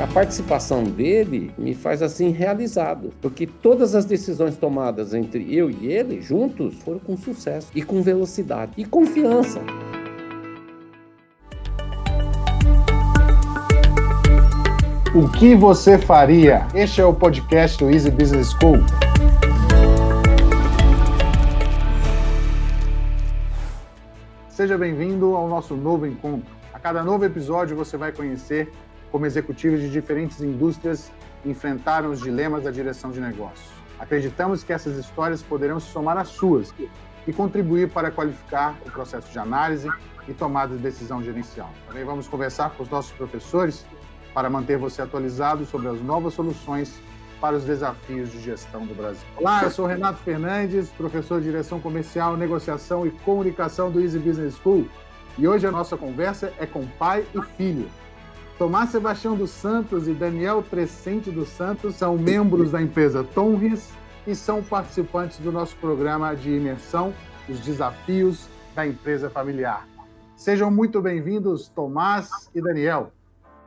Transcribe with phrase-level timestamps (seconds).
[0.00, 5.92] A participação dele me faz assim realizado, porque todas as decisões tomadas entre eu e
[5.92, 9.60] ele juntos foram com sucesso e com velocidade e confiança.
[15.14, 16.66] O que você faria?
[16.74, 18.78] Este é o podcast do Easy Business School.
[24.48, 26.50] Seja bem-vindo ao nosso novo encontro.
[26.72, 28.72] A cada novo episódio você vai conhecer
[29.10, 31.10] como executivos de diferentes indústrias
[31.44, 33.68] enfrentaram os dilemas da direção de negócios.
[33.98, 36.72] Acreditamos que essas histórias poderão se somar às suas
[37.26, 39.88] e contribuir para qualificar o processo de análise
[40.26, 41.70] e tomada de decisão gerencial.
[41.86, 43.84] Também vamos conversar com os nossos professores
[44.32, 47.00] para manter você atualizado sobre as novas soluções
[47.40, 49.26] para os desafios de gestão do Brasil.
[49.36, 54.56] Olá, eu sou Renato Fernandes, professor de Direção Comercial, Negociação e Comunicação do Easy Business
[54.56, 54.86] School.
[55.38, 57.88] E hoje a nossa conversa é com pai e filho.
[58.60, 63.90] Tomás Sebastião dos Santos e Daniel Crescente dos Santos são membros da empresa Tonris
[64.26, 67.14] e são participantes do nosso programa de imersão
[67.48, 69.88] Os Desafios da Empresa Familiar.
[70.36, 73.14] Sejam muito bem-vindos, Tomás e Daniel.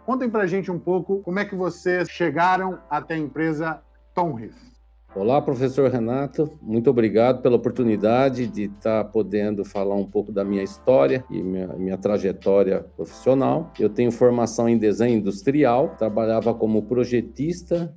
[0.06, 3.82] Contem para a gente um pouco como é que vocês chegaram até a empresa
[4.14, 4.73] Tonris.
[5.16, 6.50] Olá, professor Renato.
[6.60, 11.68] Muito obrigado pela oportunidade de estar podendo falar um pouco da minha história e minha,
[11.68, 13.72] minha trajetória profissional.
[13.80, 17.94] Eu tenho formação em desenho industrial, trabalhava como projetista,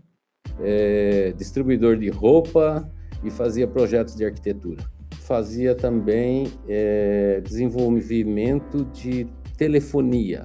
[0.60, 2.86] é, distribuidor de roupa
[3.24, 4.84] e fazia projetos de arquitetura.
[5.22, 10.42] Fazia também é, desenvolvimento de telefonia,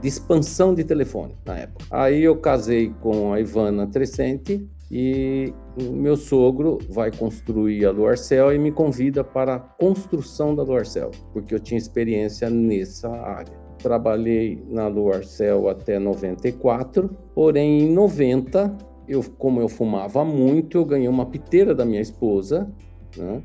[0.00, 1.84] de expansão de telefone na época.
[1.90, 8.58] Aí eu casei com a Ivana Trescente e meu sogro vai construir a Luarcel e
[8.58, 13.52] me convida para a construção da Luarcel, porque eu tinha experiência nessa área.
[13.78, 18.76] Trabalhei na Luarcel até 94, porém em 90,
[19.08, 22.70] eu, como eu fumava muito, eu ganhei uma piteira da minha esposa,
[23.16, 23.42] né?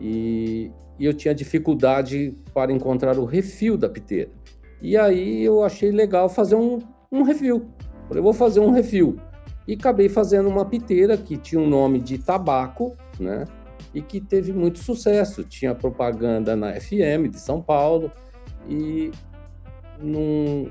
[0.00, 4.30] E, e eu tinha dificuldade para encontrar o refil da piteira.
[4.82, 6.78] E aí eu achei legal fazer um,
[7.10, 7.66] um refil.
[8.08, 9.16] Falei, vou fazer um refil.
[9.66, 13.44] E acabei fazendo uma piteira que tinha um nome de tabaco, né?
[13.94, 15.44] E que teve muito sucesso.
[15.44, 18.10] Tinha propaganda na FM de São Paulo
[18.68, 19.10] e
[20.00, 20.70] num,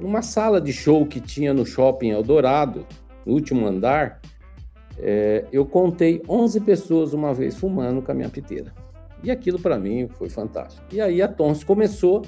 [0.00, 2.86] numa sala de show que tinha no shopping Eldorado,
[3.26, 4.20] no último andar,
[4.98, 8.72] é, eu contei 11 pessoas uma vez fumando com a minha piteira.
[9.22, 10.84] E aquilo para mim foi fantástico.
[10.92, 12.22] E aí a Tons começou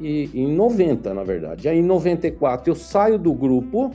[0.00, 1.68] e, em 90, na verdade.
[1.68, 3.90] Aí em 94 eu saio do grupo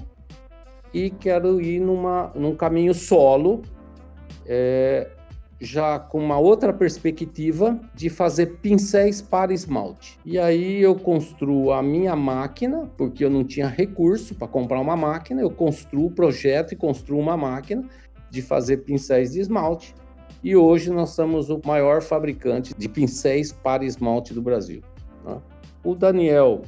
[0.94, 3.62] e quero ir numa, num caminho solo,
[4.46, 5.09] é,
[5.59, 10.18] já com uma outra perspectiva de fazer pincéis para esmalte.
[10.25, 14.97] E aí eu construo a minha máquina, porque eu não tinha recurso para comprar uma
[14.97, 17.88] máquina, eu construo o projeto e construo uma máquina
[18.29, 19.94] de fazer pincéis de esmalte.
[20.44, 24.81] E hoje nós somos o maior fabricante de pincéis para esmalte do Brasil.
[25.23, 25.38] Né?
[25.84, 26.63] O Daniel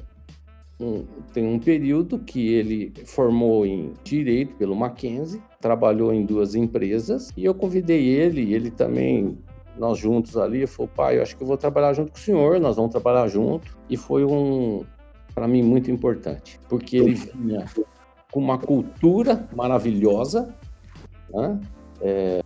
[0.80, 7.32] um, tem um período que ele formou em direito pelo Mackenzie, trabalhou em duas empresas
[7.38, 9.38] e eu convidei ele, ele também
[9.78, 12.60] nós juntos ali, falou, pai, eu acho que eu vou trabalhar junto com o senhor,
[12.60, 13.76] nós vamos trabalhar junto.
[13.90, 14.84] E foi um,
[15.34, 17.66] para mim, muito importante, porque ele vinha
[18.32, 20.54] com uma cultura maravilhosa,
[21.34, 21.60] né?
[22.04, 22.44] É,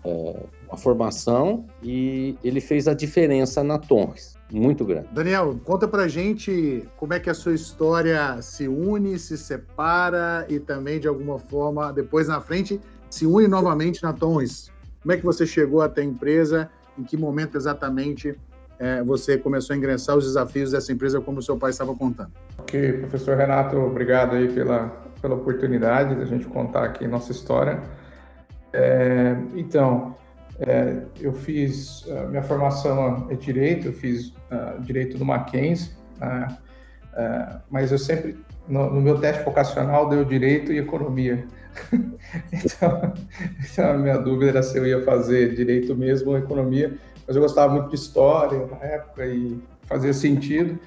[0.67, 5.07] uma formação, e ele fez a diferença na Torres muito grande.
[5.11, 10.59] Daniel, conta pra gente como é que a sua história se une, se separa e
[10.59, 12.79] também, de alguma forma, depois na frente,
[13.09, 14.71] se une novamente na Tons.
[15.01, 16.69] Como é que você chegou até a empresa?
[16.97, 18.37] Em que momento exatamente
[18.79, 22.31] é, você começou a ingressar os desafios dessa empresa, como o seu pai estava contando?
[22.57, 24.89] Ok, professor Renato, obrigado aí pela,
[25.21, 27.81] pela oportunidade de a gente contar aqui nossa história.
[28.73, 30.15] É, então,
[30.59, 36.53] é, eu fiz uh, minha formação é direito, eu fiz uh, direito do Mackenzie, uh,
[37.69, 38.37] mas eu sempre
[38.67, 41.45] no, no, meu teste vocacional deu direito e economia.
[42.51, 43.13] então,
[43.63, 47.41] então, a minha dúvida era se eu ia fazer direito mesmo ou economia, mas eu
[47.41, 50.79] gostava muito de história na época e fazia sentido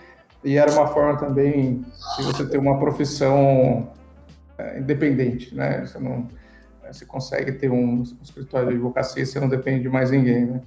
[0.42, 1.84] e era uma forma também
[2.16, 3.92] de você ter uma profissão
[4.58, 5.86] é, independente, né?
[5.86, 6.26] Você não
[6.92, 10.60] você consegue ter um, um escritório de advocacia, você não depende de mais ninguém, né?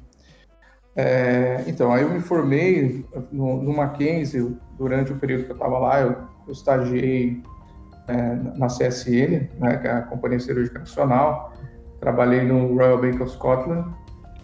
[0.95, 5.79] É, então, aí eu me formei no, no Mackenzie, durante o período que eu estava
[5.79, 6.15] lá, eu,
[6.45, 7.41] eu estagiei
[8.07, 11.53] é, na CSN, né, que é a Companhia Cirúrgica Nacional,
[11.99, 13.91] trabalhei no Royal Bank of Scotland,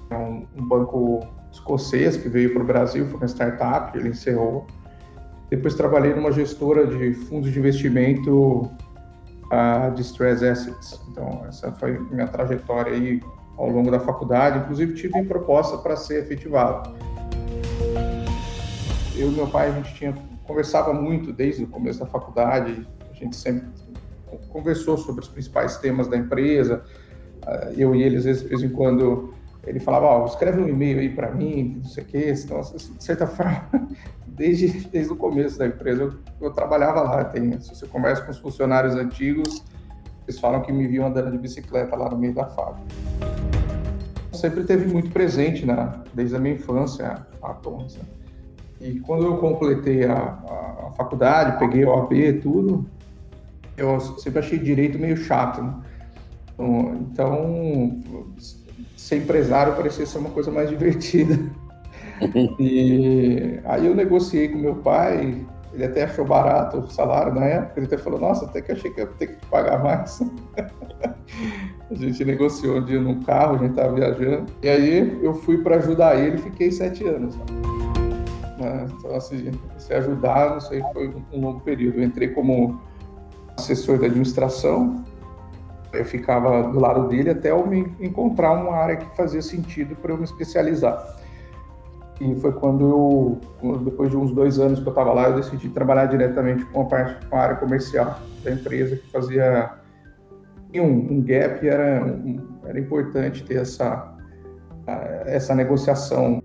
[0.10, 1.20] é um, um banco
[1.52, 4.66] escocês que veio para o Brasil, foi uma startup, ele encerrou.
[5.50, 8.70] Depois trabalhei numa gestora de fundos de investimento
[9.50, 11.02] a Distress Assets.
[11.10, 13.22] Então, essa foi minha trajetória aí
[13.58, 14.60] ao longo da faculdade.
[14.60, 16.94] Inclusive, tive proposta para ser efetivado.
[19.16, 20.14] Eu e meu pai, a gente tinha
[20.50, 22.88] conversava muito desde o começo da faculdade.
[23.12, 23.68] A gente sempre
[24.50, 26.84] conversou sobre os principais temas da empresa.
[27.46, 29.32] Ah, eu e ele, às vezes, de vez em quando,
[29.66, 32.34] ele falava, oh, escreve um e-mail aí para mim, não sei o quê.
[32.36, 33.70] Então, assim, de certa forma,
[34.40, 37.26] desde, desde o começo da empresa, eu, eu trabalhava lá.
[37.26, 39.62] Tem, se você conversa com os funcionários antigos,
[40.26, 42.88] eles falam que me viam andando de bicicleta lá no meio da fábrica.
[44.32, 47.50] Sempre teve muito presente, né, desde a minha infância, a.
[47.50, 47.88] Né?
[48.80, 52.86] E quando eu completei a, a, a faculdade, peguei o AP e tudo,
[53.76, 55.62] eu sempre achei direito meio chato.
[55.62, 55.74] Né?
[56.54, 58.02] Então, então,
[58.96, 61.38] ser empresário parecia ser uma coisa mais divertida.
[62.60, 67.80] E aí eu negociei com meu pai, ele até achou barato o salário na época,
[67.80, 70.22] ele até falou, nossa, até que achei que ia ter que pagar mais.
[71.90, 75.60] a gente negociou um dia num carro, a gente estava viajando, e aí eu fui
[75.60, 77.38] para ajudar ele e fiquei sete anos.
[78.60, 78.88] Né?
[78.98, 82.00] Então, assim, se ajudar, não sei, foi um longo período.
[82.00, 82.80] Eu entrei como
[83.58, 85.04] assessor da administração,
[85.92, 90.12] eu ficava do lado dele até eu me encontrar uma área que fazia sentido para
[90.12, 91.19] eu me especializar.
[92.20, 95.70] E foi quando eu, depois de uns dois anos que eu estava lá, eu decidi
[95.70, 99.72] trabalhar diretamente com a parte com a área comercial da empresa que fazia
[100.76, 104.16] um, um gap e era, um, era importante ter essa
[105.26, 106.42] essa negociação.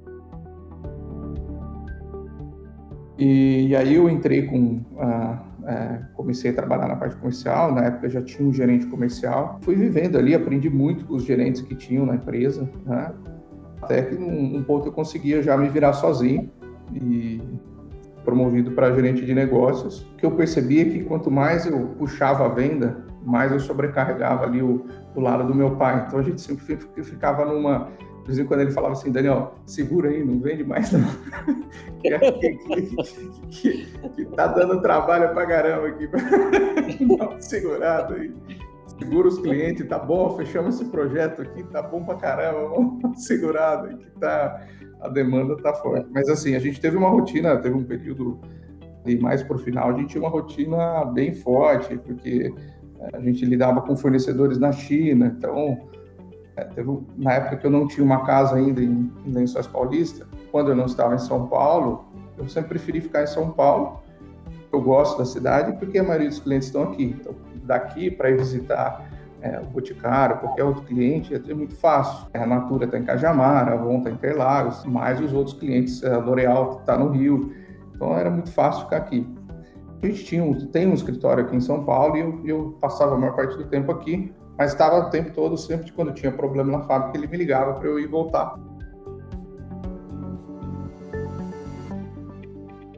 [3.18, 4.82] E, e aí eu entrei com
[5.66, 9.58] é, comecei a trabalhar na parte comercial, na época já tinha um gerente comercial.
[9.62, 13.12] Fui vivendo ali, aprendi muito com os gerentes que tinham na empresa, né?
[13.84, 16.50] Até que num, ponto eu conseguia já me virar sozinho
[16.92, 17.40] e
[18.24, 20.06] promovido para gerente de negócios.
[20.18, 24.62] Que eu percebia é que quanto mais eu puxava a venda, mais eu sobrecarregava ali
[24.62, 26.04] o, o lado do meu pai.
[26.06, 27.90] Então a gente sempre ficava numa
[28.24, 31.04] de vez em quando ele falava assim, Daniel, segura aí, não vende mais não.
[32.00, 32.96] que, que,
[33.50, 36.08] que, que, tá dando trabalho pra caramba aqui.
[37.38, 38.34] Segurada aí.
[38.86, 43.96] Segura os clientes, tá bom, fechamos esse projeto aqui, tá bom pra caramba, vamos segurado
[43.96, 44.66] que tá,
[45.00, 46.06] a demanda tá forte.
[46.12, 48.40] Mas assim, a gente teve uma rotina, teve um período
[49.06, 52.52] e mais pro final, a gente tinha uma rotina bem forte, porque
[53.12, 55.88] a gente lidava com fornecedores na China, então
[56.56, 60.26] é, teve, na época que eu não tinha uma casa ainda em, em Lençóis Paulista,
[60.50, 62.04] quando eu não estava em São Paulo,
[62.38, 64.02] eu sempre preferi ficar em São Paulo.
[64.72, 67.16] Eu gosto da cidade porque a maioria dos clientes estão aqui.
[67.20, 67.34] Então,
[67.64, 69.08] daqui para ir visitar
[69.40, 72.26] é, o Boticário, qualquer outro cliente, é muito fácil.
[72.32, 76.18] A Natura está em Cajamar, a Avon está em Interlagos, mais os outros clientes, a
[76.18, 77.52] L'Oréal está no Rio.
[77.94, 79.26] Então, era muito fácil ficar aqui.
[80.02, 83.18] A gente tinha tem um escritório aqui em São Paulo e eu, eu passava a
[83.18, 86.84] maior parte do tempo aqui mas estava o tempo todo, sempre quando tinha problema na
[86.84, 88.56] fábrica, ele me ligava para eu ir voltar.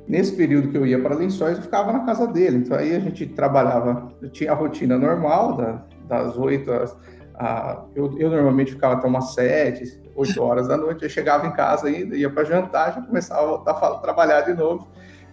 [0.08, 2.58] Nesse período que eu ia para Lençóis, eu ficava na casa dele.
[2.58, 6.96] Então aí a gente trabalhava, tinha a rotina normal, da, das oito às.
[7.34, 11.02] A, eu, eu, normalmente ficava até umas sete, oito horas da noite.
[11.02, 14.54] Eu chegava em casa ainda, ia para jantar, já começava a voltar a trabalhar de
[14.54, 14.88] novo.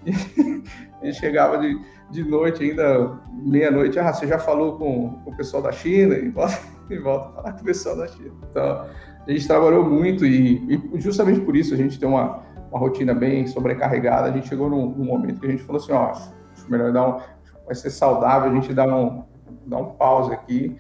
[1.02, 1.80] E, e chegava de,
[2.12, 6.30] de noite, ainda meia-noite, ah, você já falou com, com, o pessoal da China e
[6.30, 8.34] volta, e volta a falar com o pessoal da China.
[8.50, 8.86] Então,
[9.26, 12.42] a gente trabalhou muito e, e justamente por isso a gente tem uma,
[12.74, 14.30] uma rotina bem sobrecarregada.
[14.30, 16.34] A gente chegou num, num, momento que a gente falou assim, ó, acho
[16.70, 17.22] melhor dar um,
[17.66, 19.24] vai ser saudável a gente dar um,
[19.68, 20.76] dar um pause aqui,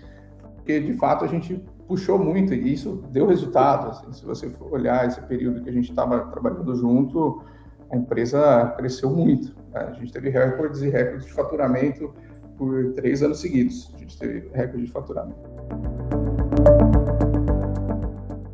[0.56, 3.90] porque de fato a gente puxou muito e isso deu resultado.
[3.90, 7.44] Assim, se você for olhar esse período que a gente estava trabalhando junto,
[7.92, 9.56] a empresa cresceu muito.
[9.72, 9.88] Né?
[9.90, 12.12] A gente teve recordes e recordes de faturamento
[12.58, 13.92] por três anos seguidos.
[13.94, 15.38] A gente teve recorde de faturamento.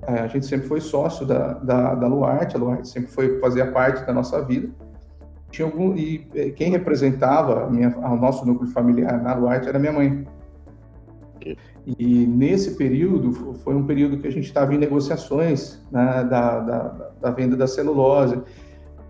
[0.10, 3.72] É, a gente sempre foi sócio da, da, da Luarte, a Luarte sempre foi fazia
[3.72, 4.70] parte da nossa vida.
[5.52, 9.78] Tinha algum, e é, quem representava a minha, o nosso núcleo familiar na Luarte era
[9.78, 10.28] minha mãe.
[11.86, 13.32] E nesse período,
[13.64, 17.68] foi um período que a gente estava em negociações né, da, da, da, venda da
[17.68, 18.42] celulose.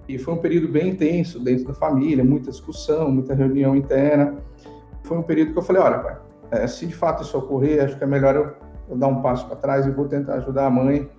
[0.07, 4.35] E foi um período bem intenso dentro da família, muita discussão, muita reunião interna.
[5.03, 6.17] Foi um período que eu falei, olha, pai,
[6.51, 9.45] é, se de fato isso ocorrer, acho que é melhor eu, eu dar um passo
[9.47, 11.09] para trás e vou tentar ajudar a mãe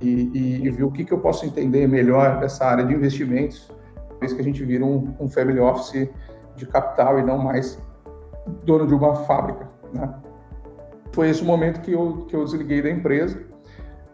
[0.00, 3.70] e, e, e, ver o que, que eu posso entender melhor dessa área de investimentos,
[4.20, 6.08] vez que a gente vira um, um family office
[6.56, 7.80] de capital e não mais
[8.64, 10.12] dono de uma fábrica, né?
[11.12, 13.38] Foi esse o momento que eu, que eu desliguei da empresa,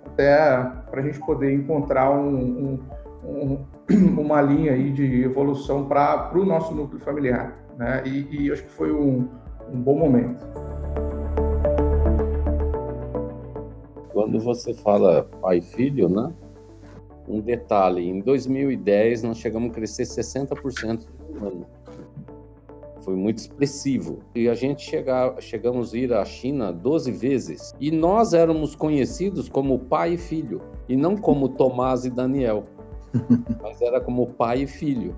[0.04, 2.80] até para a gente poder encontrar um, um,
[3.24, 3.66] um
[4.20, 8.02] uma linha aí de evolução para o nosso núcleo familiar, né?
[8.04, 9.28] E, e, acho que foi um
[9.72, 10.44] bom momento.
[14.18, 16.32] Quando você fala pai e filho, né?
[17.28, 21.66] Um detalhe, em 2010 nós chegamos a crescer 60% no ano.
[23.02, 24.18] Foi muito expressivo.
[24.34, 27.72] E a gente chega, chegamos a ir à China 12 vezes.
[27.78, 32.64] E nós éramos conhecidos como pai e filho, e não como Tomás e Daniel,
[33.62, 35.14] mas era como pai e filho.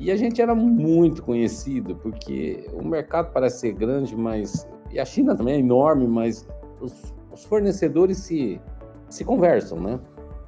[0.00, 4.66] E a gente era muito conhecido, porque o mercado parece ser grande, mas.
[4.90, 6.48] E a China também é enorme, mas
[6.80, 8.60] os, os fornecedores se,
[9.08, 10.00] se conversam, né?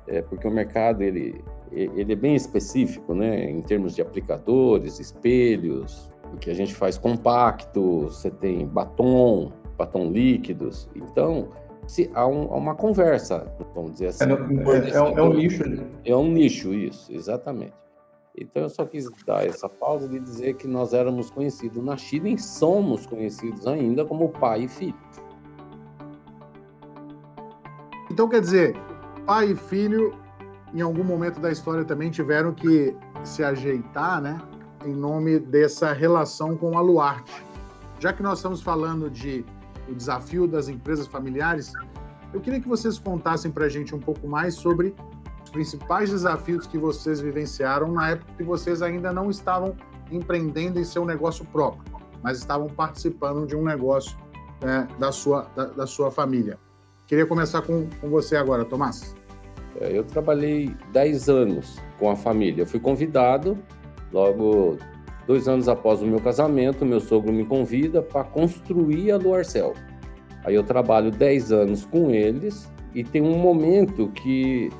[0.07, 3.51] É, porque o mercado ele, ele é bem específico, né?
[3.51, 10.11] Em termos de aplicadores, espelhos, o que a gente faz compacto, você tem batom, batom
[10.11, 10.89] líquidos.
[10.95, 11.49] Então,
[11.87, 14.25] se, há, um, há uma conversa, vamos dizer assim.
[14.25, 15.65] É, é, é, um, é um nicho.
[16.05, 17.73] É um nicho, isso, exatamente.
[18.37, 22.29] Então eu só quis dar essa pausa de dizer que nós éramos conhecidos na China
[22.29, 24.95] e somos conhecidos ainda como pai e filho.
[28.11, 28.76] Então quer dizer,
[29.25, 30.14] pai e filho
[30.75, 34.40] em algum momento da história também tiveram que se ajeitar, né,
[34.85, 37.45] em nome dessa relação com a Luarte.
[37.99, 39.45] Já que nós estamos falando de
[39.88, 41.73] o desafio das empresas familiares,
[42.33, 44.95] eu queria que vocês contassem para a gente um pouco mais sobre
[45.50, 49.76] principais desafios que vocês vivenciaram na época que vocês ainda não estavam
[50.11, 51.83] empreendendo em seu negócio próprio,
[52.23, 54.17] mas estavam participando de um negócio
[54.62, 56.59] né, da, sua, da, da, sua família.
[57.11, 59.17] Queria começar com, com você agora, Tomás.
[59.81, 62.62] É, eu trabalhei 10 anos com a família.
[62.62, 63.59] Eu fui convidado,
[64.12, 64.79] logo
[65.26, 69.75] dois anos após o meu casamento, meu sogro me convida para construir a Luarcel.
[70.45, 74.71] Aí eu trabalho 10 anos com eles e tem um momento que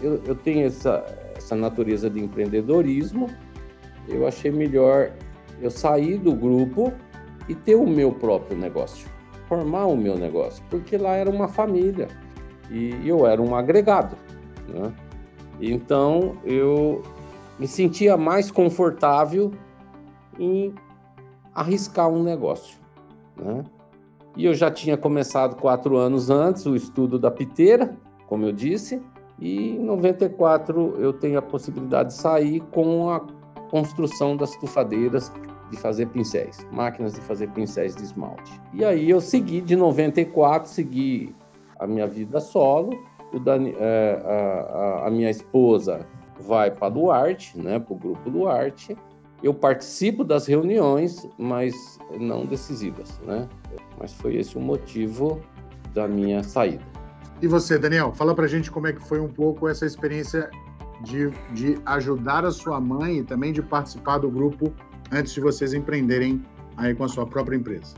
[0.00, 1.04] eu, eu tenho essa,
[1.36, 3.28] essa natureza de empreendedorismo,
[4.08, 5.10] eu achei melhor
[5.60, 6.92] eu sair do grupo
[7.48, 9.08] e ter o meu próprio negócio,
[9.52, 12.08] formar o meu negócio, porque lá era uma família
[12.70, 14.16] e eu era um agregado.
[14.66, 14.90] Né?
[15.60, 17.02] Então eu
[17.58, 19.52] me sentia mais confortável
[20.38, 20.74] em
[21.54, 22.78] arriscar um negócio.
[23.36, 23.62] Né?
[24.38, 27.94] E eu já tinha começado quatro anos antes o estudo da piteira,
[28.26, 29.02] como eu disse,
[29.38, 33.20] e em 94 eu tenho a possibilidade de sair com a
[33.70, 35.30] construção das tufadeiras
[35.72, 38.60] de fazer pincéis, máquinas de fazer pincéis de esmalte.
[38.74, 41.34] E aí eu segui de 94, segui
[41.78, 42.92] a minha vida solo.
[43.42, 46.06] Dani, é, a, a, minha esposa
[46.38, 48.94] vai para Duarte, né, para o grupo Duarte.
[49.42, 53.48] Eu participo das reuniões, mas não decisivas, né?
[53.98, 55.40] Mas foi esse o motivo
[55.94, 56.84] da minha saída.
[57.40, 60.48] E você, Daniel, fala pra gente como é que foi um pouco essa experiência
[61.00, 64.72] de, de ajudar a sua mãe e também de participar do grupo
[65.12, 66.44] antes de vocês empreenderem
[66.76, 67.94] aí com a sua própria empresa.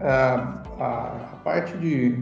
[0.00, 2.18] a, a parte de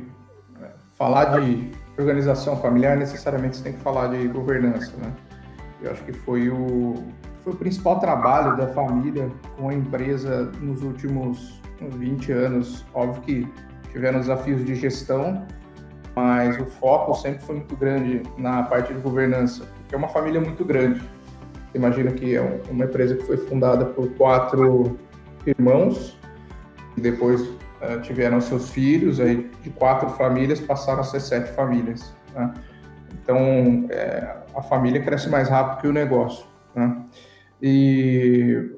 [0.60, 5.12] é, falar de organização familiar, necessariamente você tem que falar de governança, né?
[5.80, 6.94] Eu acho que foi o,
[7.42, 12.84] foi o principal trabalho da família com a empresa nos últimos 20 anos.
[12.94, 13.48] Óbvio que
[13.92, 15.46] tiveram desafios de gestão,
[16.16, 20.40] mas o foco sempre foi muito grande na parte de governança, porque é uma família
[20.40, 21.00] muito grande.
[21.74, 24.98] Imagina que é uma empresa que foi fundada por quatro
[25.46, 26.18] irmãos,
[26.96, 32.14] e depois uh, tiveram seus filhos, aí de quatro famílias passaram a ser sete famílias.
[32.34, 32.54] Né?
[33.22, 36.46] Então, é, a família cresce mais rápido que o negócio.
[36.74, 37.04] Né?
[37.60, 38.70] E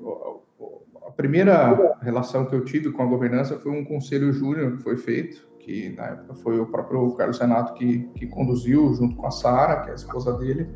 [1.07, 4.97] a primeira relação que eu tive com a governança foi um conselho júnior que foi
[4.97, 9.31] feito, que na época foi o próprio Carlos Renato que, que conduziu, junto com a
[9.31, 10.69] Sara, que é a esposa dele,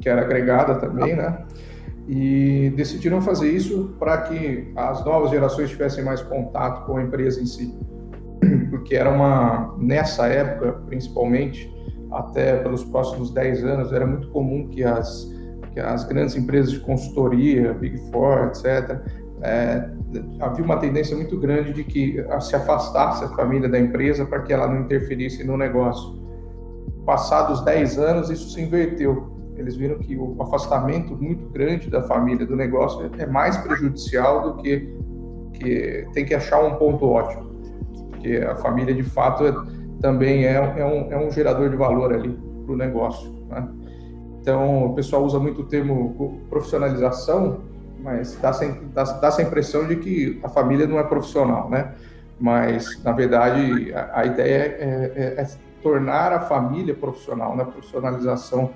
[0.00, 1.44] que era agregada também, né?
[2.06, 7.40] E decidiram fazer isso para que as novas gerações tivessem mais contato com a empresa
[7.40, 7.74] em si.
[8.70, 11.70] Porque era uma, nessa época, principalmente,
[12.10, 15.30] até pelos próximos 10 anos, era muito comum que as,
[15.72, 18.98] que as grandes empresas de consultoria, Big Four, etc.,
[19.42, 19.88] é,
[20.40, 24.52] havia uma tendência muito grande de que se afastasse a família da empresa para que
[24.52, 26.18] ela não interferisse no negócio.
[27.04, 29.37] Passados 10 anos, isso se inverteu.
[29.58, 34.62] Eles viram que o afastamento muito grande da família do negócio é mais prejudicial do
[34.62, 34.96] que,
[35.54, 37.50] que tem que achar um ponto ótimo.
[38.10, 39.54] Porque a família, de fato, é,
[40.00, 43.30] também é, é, um, é um gerador de valor ali para o negócio.
[43.48, 43.68] Né?
[44.40, 47.60] Então, o pessoal usa muito o termo profissionalização,
[48.00, 51.94] mas dá essa, dá, dá essa impressão de que a família não é profissional, né?
[52.40, 55.48] Mas, na verdade, a, a ideia é, é, é,
[55.82, 57.64] tornar a família profissional, né?
[57.64, 58.70] Profissionalização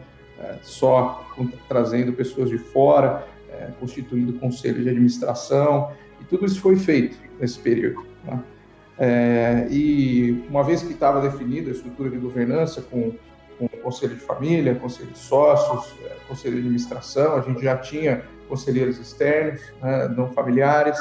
[0.62, 6.76] só com, trazendo pessoas de fora, é, constituindo conselho de administração, e tudo isso foi
[6.76, 8.04] feito nesse período.
[8.24, 8.42] Né?
[8.98, 13.12] É, e uma vez que estava definida a estrutura de governança com,
[13.58, 18.22] com conselho de família, conselho de sócios, é, conselho de administração, a gente já tinha
[18.48, 20.98] conselheiros externos, né, não familiares.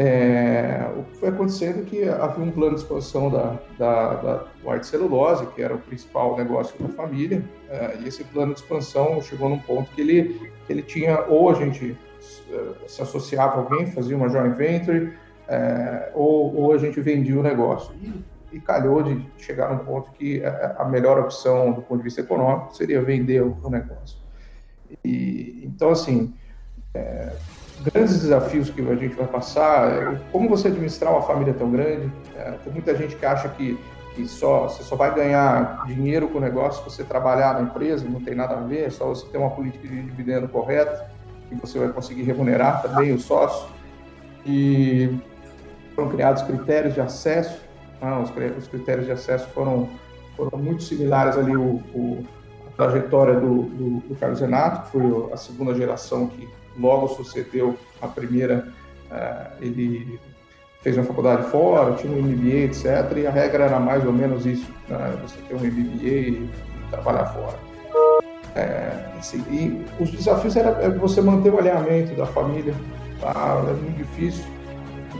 [0.00, 4.44] É, o que foi acontecendo é que havia um plano de expansão da, da, da
[4.64, 9.20] White Celulose, que era o principal negócio da família, é, e esse plano de expansão
[9.20, 11.98] chegou num ponto que ele, ele tinha, ou a gente
[12.48, 15.14] é, se associava a alguém, fazia uma joint venture,
[15.48, 17.92] é, ou, ou, a gente vendia o negócio.
[18.00, 22.20] E, e, calhou de chegar num ponto que a, melhor opção do ponto de vista
[22.20, 24.16] econômico seria vender o, o negócio.
[25.04, 26.32] E, então, assim,
[26.94, 27.32] é,
[27.82, 32.10] grandes desafios que a gente vai passar, é, como você administrar uma família tão grande,
[32.36, 33.78] é, tem muita gente que acha que,
[34.14, 38.08] que só, você só vai ganhar dinheiro com o negócio se você trabalhar na empresa,
[38.08, 41.10] não tem nada a ver, é só você ter uma política de dividendo correta,
[41.48, 43.68] que você vai conseguir remunerar também o sócio.
[44.44, 45.18] E
[45.94, 47.60] foram criados critérios de acesso,
[48.00, 49.88] ah, os, os, critérios de acesso foram,
[50.36, 52.24] foram muito similares ali o, o
[52.76, 58.06] trajetória do, do, do, Carlos Renato, que foi a segunda geração que logo sucedeu a
[58.06, 58.68] primeira,
[59.10, 60.18] uh, ele
[60.82, 62.84] fez uma faculdade fora, tinha um MBA, etc.
[63.16, 65.18] E a regra era mais ou menos isso, né?
[65.22, 66.50] você ter um MBA e
[66.90, 67.58] trabalhar fora.
[68.54, 72.74] É, assim, e os desafios era é você manter o alinhamento da família,
[73.20, 73.62] tá?
[73.68, 74.44] é muito difícil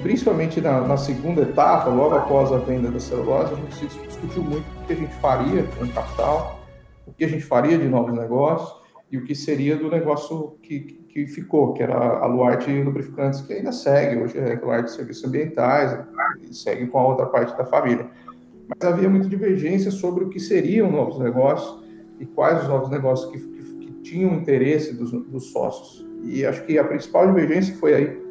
[0.03, 4.65] principalmente na, na, segunda etapa, logo após a venda da celulose, a gente discutiu muito
[4.83, 6.61] o que a gente faria com o capital,
[7.07, 8.73] o que a gente faria de novos negócios
[9.11, 13.53] e o que seria do negócio que, que ficou, que era a Luarte Lubrificantes, que
[13.53, 15.99] ainda segue, hoje é Luarte Serviços Ambientais,
[16.43, 18.07] e segue com a outra parte da família.
[18.69, 21.83] Mas havia muita divergência sobre o que seriam novos negócios
[22.21, 26.07] e quais os novos negócios que, que, que tinham interesse dos, dos sócios.
[26.23, 28.29] E acho que a principal divergência foi aí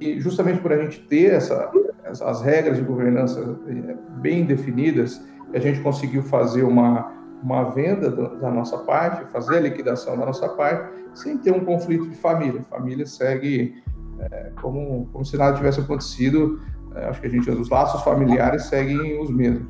[0.00, 1.70] e justamente por a gente ter essa,
[2.04, 5.20] as regras de governança eh, bem definidas,
[5.52, 10.48] a gente conseguiu fazer uma, uma venda da nossa parte, fazer a liquidação da nossa
[10.48, 12.60] parte, sem ter um conflito de família.
[12.60, 13.82] A família segue
[14.18, 16.60] é, como, como se nada tivesse acontecido.
[16.94, 19.68] É, acho que a gente, os laços familiares seguem os mesmos.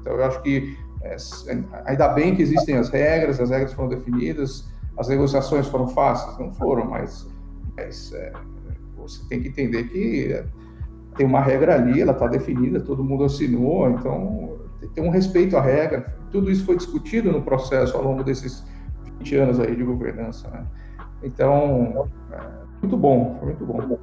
[0.00, 1.16] Então, eu acho que é,
[1.84, 4.68] ainda bem que existem as regras, as regras foram definidas,
[4.98, 7.28] as negociações foram fáceis, não foram, mas,
[7.76, 8.12] mas
[8.96, 10.44] você tem que entender que
[11.16, 15.60] tem uma regra ali, ela está definida, todo mundo assinou, então tem um respeito à
[15.60, 16.14] regra.
[16.30, 18.64] Tudo isso foi discutido no processo ao longo desses
[19.18, 20.48] 20 anos aí de governança.
[20.48, 20.66] Né?
[21.22, 22.40] Então, é,
[22.80, 23.98] muito bom, foi muito bom.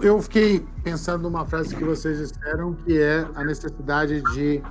[0.00, 4.62] Eu fiquei pensando numa frase que vocês disseram, que é a necessidade de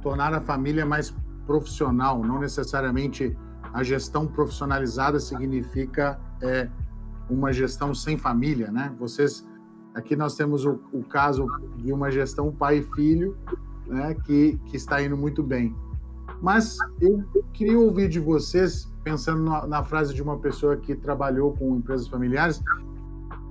[0.00, 1.14] tornar a família mais
[1.46, 3.36] profissional, não necessariamente
[3.72, 6.68] a gestão profissionalizada significa é,
[7.28, 8.92] uma gestão sem família, né?
[8.98, 9.46] Vocês
[9.94, 13.36] aqui nós temos o, o caso de uma gestão pai e filho,
[13.90, 14.14] né?
[14.24, 15.74] Que que está indo muito bem.
[16.40, 17.22] Mas eu
[17.52, 22.08] queria ouvir de vocês, pensando na, na frase de uma pessoa que trabalhou com empresas
[22.08, 22.62] familiares,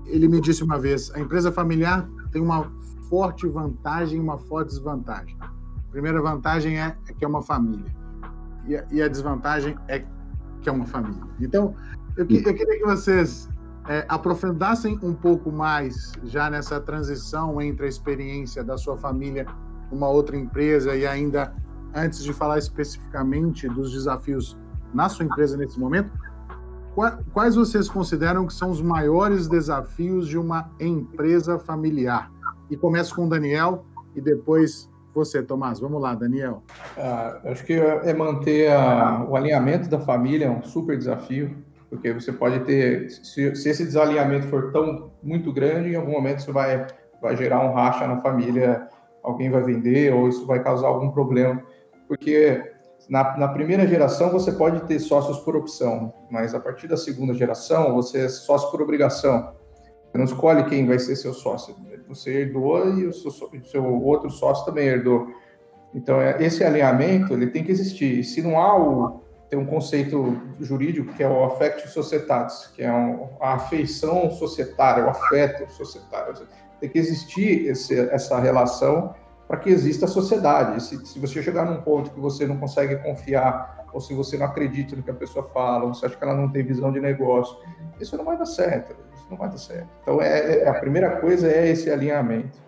[0.06, 2.72] ele me disse uma vez: a empresa familiar tem uma
[3.10, 5.38] forte vantagem e uma forte desvantagem.
[5.40, 7.92] A primeira vantagem é, é que é uma família,
[8.66, 10.04] e a, e a, desvantagem é
[10.62, 11.24] que é uma família.
[11.40, 11.76] Então,
[12.16, 13.50] eu, que, eu queria que vocês
[13.88, 19.48] é, aprofundassem um pouco mais já nessa transição entre a experiência da sua família
[19.92, 21.54] numa outra empresa e ainda
[21.94, 24.58] antes de falar especificamente dos desafios
[24.94, 26.12] na sua empresa nesse momento,
[27.34, 32.32] quais vocês consideram que são os maiores desafios de uma empresa familiar?
[32.70, 35.80] E começo com o Daniel e depois você, Tomás.
[35.80, 36.64] Vamos lá, Daniel.
[36.98, 41.56] Ah, acho que é manter a, o alinhamento da família é um super desafio
[41.90, 46.40] porque você pode ter, se, se, esse desalinhamento for tão muito grande, em algum momento
[46.40, 46.86] isso vai,
[47.20, 48.88] vai gerar um racha na família,
[49.30, 51.62] alguém vai vender ou isso vai causar algum problema,
[52.08, 52.62] porque
[53.10, 57.34] na, na primeira geração você pode ter sócios por opção, mas a partir da segunda
[57.34, 59.54] geração você é sócio por obrigação.
[60.12, 61.76] Você não escolhe quem vai ser seu sócio.
[62.08, 63.32] Você herdou e o seu,
[63.64, 65.28] seu outro sócio também herdou.
[65.94, 68.24] Então, é, esse alinhamento ele tem que existir.
[68.24, 72.92] Se não há o, tem um conceito jurídico que é o affectio societatis, que é
[72.92, 76.34] um, a afeição societária, o afeto societário.
[76.80, 79.14] Tem que existir esse, essa relação
[79.50, 80.84] para que exista a sociedade.
[80.84, 84.46] Se, se, você chegar num ponto que você não consegue confiar, ou se você não
[84.46, 87.00] acredita no que a pessoa fala, ou você acha que ela não tem visão de
[87.00, 87.58] negócio,
[88.00, 88.96] isso não vai dar certo.
[89.16, 89.88] Isso não vai dar certo.
[90.04, 92.60] Então, é, é a primeira coisa é esse alinhamento.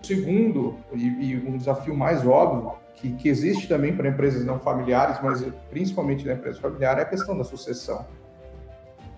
[0.00, 4.60] O segundo, e, e um desafio mais óbvio, que, que existe também para empresas não
[4.60, 8.06] familiares, mas principalmente na empresa familiar, é a questão da sucessão.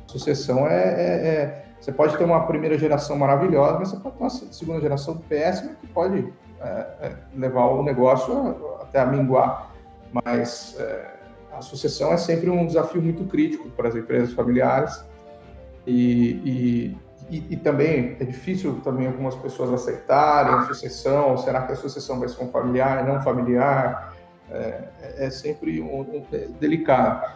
[0.06, 4.22] Sucessão é, é, é Você pode ter uma primeira geração maravilhosa, mas você pode ter
[4.22, 6.66] uma segunda geração péssima que pode é,
[7.00, 9.74] é, levar o negócio até a minguar.
[10.12, 11.10] Mas é,
[11.52, 15.04] a sucessão é sempre um desafio muito crítico para as empresas familiares
[15.86, 21.36] e, e e, e, também é difícil também algumas pessoas aceitarem a sucessão.
[21.36, 24.14] Será que a sucessão vai ser um familiar, não familiar?
[24.48, 27.28] É, é sempre um, um, é delicado.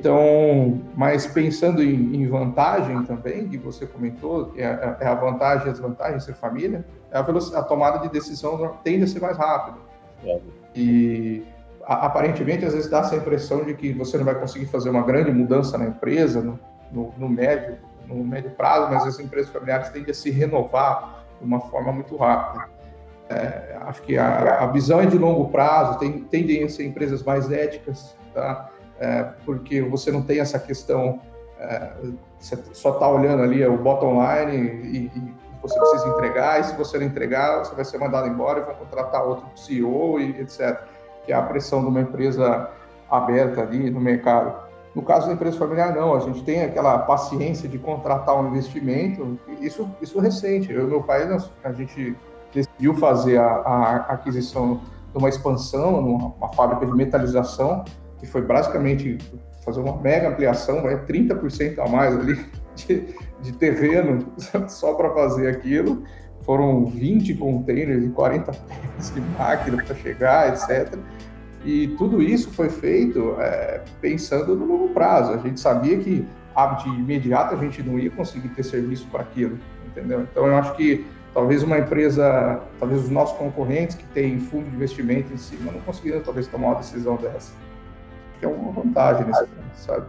[0.00, 5.66] Então, mas pensando em, em, vantagem também, que você comentou, que é, é a vantagem
[5.66, 9.20] e as vantagens de ser família, é a, a, tomada de decisão tende a ser
[9.20, 9.76] mais rápida.
[10.24, 10.40] É.
[10.74, 11.44] E
[11.84, 15.02] a, aparentemente, às vezes dá essa impressão de que você não vai conseguir fazer uma
[15.02, 16.58] grande mudança na empresa, no,
[16.90, 17.76] no, no médio
[18.08, 22.16] no médio prazo, mas as empresas familiares tendem a se renovar de uma forma muito
[22.16, 22.64] rápida.
[23.28, 27.22] É, acho que a, a, visão é de longo prazo, tem, tendem a ser empresas
[27.22, 28.69] mais éticas, tá?
[29.00, 31.20] É, porque você não tem essa questão,
[31.58, 31.90] é,
[32.38, 36.76] você só está olhando ali o bottom line e, e, você precisa entregar, e se
[36.76, 40.80] você não entregar, você vai ser mandado embora e vão contratar outro CEO e etc.
[41.24, 42.70] Que é a pressão de uma empresa
[43.10, 44.54] aberta ali no mercado.
[44.94, 46.14] No caso da empresa familiar, não.
[46.14, 49.38] A gente tem aquela paciência de contratar um investimento.
[49.60, 50.72] Isso, isso recente.
[50.72, 51.28] Eu e meu pai,
[51.62, 52.16] a gente
[52.52, 54.80] decidiu fazer a, a aquisição
[55.12, 57.84] de uma expansão, numa fábrica de metalização,
[58.20, 59.18] que foi basicamente
[59.64, 62.38] fazer uma mega ampliação, vai 30% a mais ali
[62.76, 64.26] de, de terreno
[64.68, 66.04] só para fazer aquilo.
[66.42, 70.98] Foram 20 containers e 40 pés de máquina para chegar, etc.
[71.64, 75.32] E tudo isso foi feito é, pensando no longo prazo.
[75.32, 76.26] A gente sabia que
[76.82, 80.22] de imediato a gente não ia conseguir ter serviço para aquilo, entendeu?
[80.22, 84.76] Então eu acho que talvez uma empresa, talvez os nossos concorrentes que têm fundo de
[84.76, 87.52] investimento em cima não conseguiram talvez tomar uma decisão dessa.
[88.40, 90.06] Que é uma vantagem nesse ponto, sabe?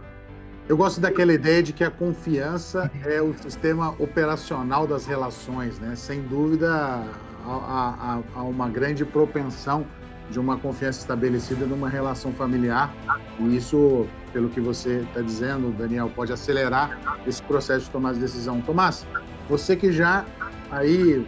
[0.68, 5.94] Eu gosto daquela ideia de que a confiança é o sistema operacional das relações, né?
[5.94, 7.04] Sem dúvida,
[7.44, 9.84] há, há, há uma grande propensão
[10.30, 12.94] de uma confiança estabelecida numa relação familiar.
[13.38, 18.20] E isso, pelo que você está dizendo, Daniel, pode acelerar esse processo de tomar de
[18.20, 18.60] decisão.
[18.62, 19.06] Tomás,
[19.48, 20.24] você que já
[20.70, 21.26] aí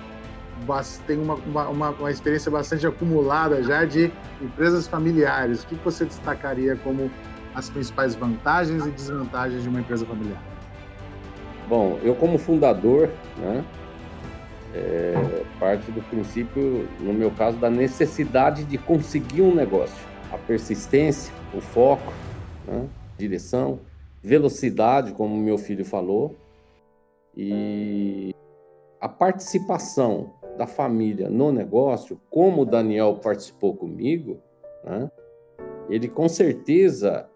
[1.07, 6.77] tem uma, uma, uma, experiência bastante acumulada já de empresas familiares, o que você destacaria
[6.77, 7.11] como
[7.55, 10.43] as principais vantagens e desvantagens de uma empresa familiar?
[11.69, 13.65] Bom, eu como fundador, né,
[14.75, 19.97] é, parte do princípio, no meu caso, da necessidade de conseguir um negócio.
[20.33, 22.13] A persistência, o foco,
[22.67, 22.89] né?
[23.17, 23.79] direção,
[24.21, 26.35] velocidade, como meu filho falou,
[27.37, 28.35] e
[29.01, 34.39] a participação da família no negócio, como o Daniel participou comigo,
[34.85, 35.11] né?
[35.89, 37.29] ele com certeza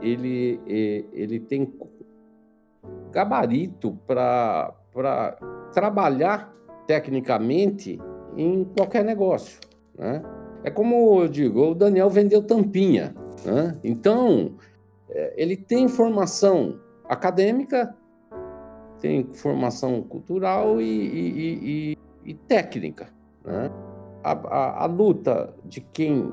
[0.00, 1.72] ele, ele tem
[3.10, 4.74] gabarito para
[5.72, 6.52] trabalhar
[6.86, 7.98] tecnicamente
[8.36, 9.60] em qualquer negócio.
[9.96, 10.22] Né?
[10.64, 13.14] É como eu digo, o Daniel vendeu tampinha.
[13.44, 13.78] Né?
[13.84, 14.56] Então,
[15.10, 17.94] é, ele tem formação acadêmica,
[19.00, 21.98] tem formação cultural e, e, e, e
[22.46, 23.08] técnica.
[23.44, 23.70] Né?
[24.22, 26.32] A, a, a, luta de quem,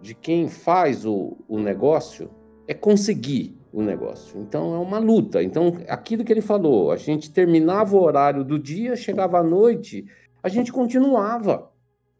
[0.00, 2.30] de quem faz o, o negócio
[2.66, 4.40] é conseguir o negócio.
[4.40, 5.42] Então é uma luta.
[5.42, 10.06] Então, aquilo que ele falou, a gente terminava o horário do dia, chegava à noite,
[10.42, 11.70] a gente continuava.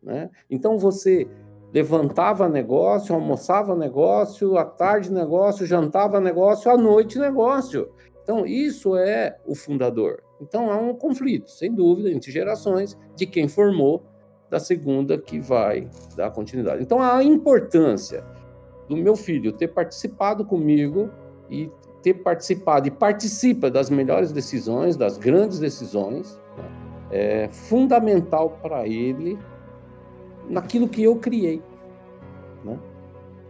[0.02, 0.30] Né?
[0.50, 1.28] Então você
[1.72, 7.88] levantava negócio, almoçava negócio, à tarde negócio, jantava negócio, à noite negócio.
[8.22, 10.22] Então, isso é o fundador.
[10.42, 14.02] Então, há um conflito, sem dúvida, entre gerações de quem formou
[14.50, 16.82] da segunda que vai dar continuidade.
[16.82, 18.24] Então, a importância
[18.88, 21.08] do meu filho ter participado comigo
[21.48, 21.70] e
[22.02, 26.64] ter participado e participa das melhores decisões, das grandes decisões, né?
[27.12, 29.38] é fundamental para ele
[30.48, 31.62] naquilo que eu criei.
[32.64, 32.78] Né?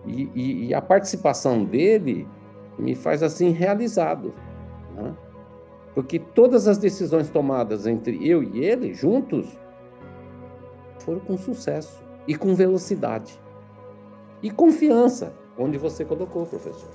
[0.07, 2.29] E, e, e, a participação dele
[2.79, 4.35] me faz assim realizado.
[4.95, 5.15] Né?
[5.95, 9.47] Porque todas as decisões tomadas entre eu e ele, juntos,
[11.01, 13.41] foram com sucesso e com velocidade.
[14.43, 16.89] E confiança, onde você colocou, professor.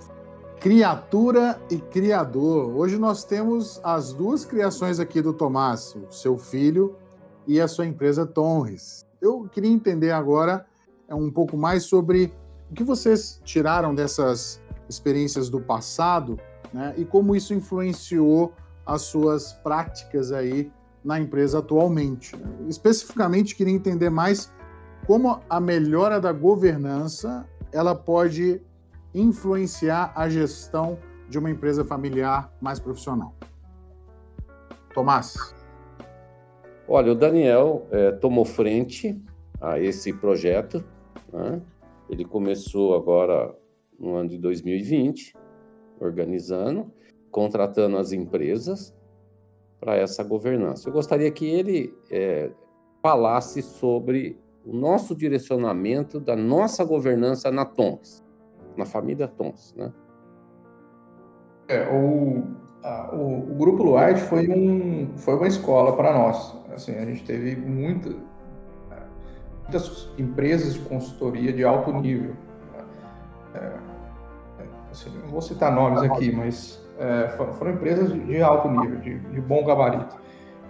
[0.59, 2.75] Criatura e Criador.
[2.75, 6.95] Hoje nós temos as duas criações aqui do Tomás, o seu filho
[7.45, 9.05] e a sua empresa Tonres.
[9.21, 10.65] Eu queria entender agora
[11.07, 12.33] é, um pouco mais sobre
[12.71, 16.39] o que vocês tiraram dessas experiências do passado
[16.73, 18.51] né, e como isso influenciou
[18.87, 20.71] as suas práticas aí
[21.03, 22.35] na empresa atualmente.
[22.67, 24.51] Especificamente, queria entender mais
[25.05, 28.61] como a melhora da governança ela pode
[29.13, 30.97] influenciar a gestão
[31.29, 33.35] de uma empresa familiar mais profissional?
[34.93, 35.53] Tomás?
[36.87, 39.21] Olha, o Daniel é, tomou frente
[39.59, 40.83] a esse projeto.
[41.31, 41.61] Né?
[42.09, 43.53] Ele começou agora
[43.99, 45.35] no ano de 2020,
[45.99, 46.91] organizando,
[47.37, 48.91] contratando as empresas
[49.79, 50.89] para essa governança.
[50.89, 52.49] Eu gostaria que ele é,
[52.99, 58.25] falasse sobre o nosso direcionamento da nossa governança na TONS,
[58.75, 59.93] na família TONS, né?
[61.67, 62.43] É, o,
[62.83, 66.55] a, o, o, Grupo Luarte foi, um, foi uma escola para nós.
[66.73, 68.15] Assim, a gente teve muita,
[69.61, 72.35] muitas empresas de consultoria de alto nível.
[73.53, 73.79] É, é
[74.89, 79.19] assim, não vou citar nomes aqui, mas é, foram, empresas de, de alto nível, de,
[79.19, 80.15] de, bom gabarito.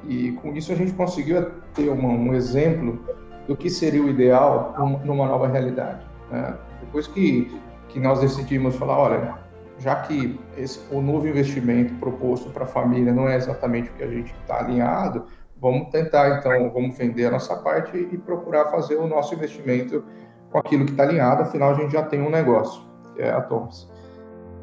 [0.07, 2.99] E com isso a gente conseguiu ter uma, um exemplo
[3.47, 6.05] do que seria o ideal numa nova realidade.
[6.29, 6.55] Né?
[6.81, 7.59] Depois que,
[7.89, 9.35] que nós decidimos falar, olha,
[9.79, 14.03] já que esse, o novo investimento proposto para a família não é exatamente o que
[14.03, 15.25] a gente está alinhado,
[15.59, 20.03] vamos tentar então, vamos vender a nossa parte e procurar fazer o nosso investimento
[20.51, 22.81] com aquilo que está alinhado, afinal a gente já tem um negócio,
[23.15, 23.89] que é a Thomas.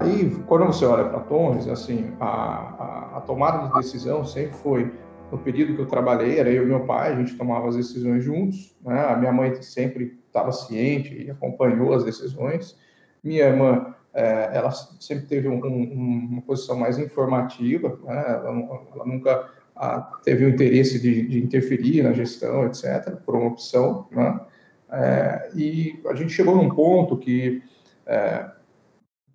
[0.05, 4.93] Aí, quando você olha para Thomas, assim, a, a, a, tomada de decisão sempre foi,
[5.33, 8.23] no período que eu trabalhei, era eu e meu pai, a gente tomava as decisões
[8.23, 9.07] juntos, né?
[9.07, 12.77] a minha mãe sempre estava ciente e acompanhou as decisões,
[13.23, 18.25] minha irmã é, ela sempre teve um, um, uma posição mais informativa, né?
[18.29, 18.49] ela,
[18.95, 24.07] ela, nunca a, teve o interesse de, de, interferir na gestão, etc., por uma opção,
[24.13, 24.39] né?
[24.93, 27.63] É, e a gente chegou num ponto que,
[28.07, 28.49] é,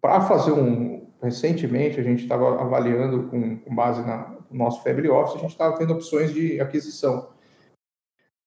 [0.01, 0.99] para fazer um.
[1.21, 5.51] Recentemente, a gente estava avaliando, com, com base na, no nosso Family Office, a gente
[5.51, 7.27] estava tendo opções de aquisição.